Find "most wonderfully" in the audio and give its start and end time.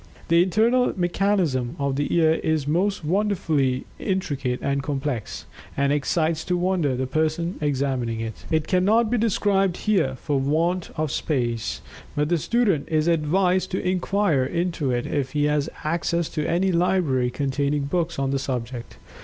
2.67-3.85